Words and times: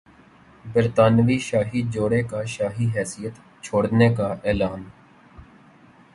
برطانوی 0.65 1.37
شاہی 1.39 1.81
جوڑے 1.93 2.21
کا 2.23 2.43
شاہی 2.55 2.87
حیثیت 2.95 3.33
چھوڑنے 3.63 4.09
کا 4.15 4.33
اعلان 4.43 4.83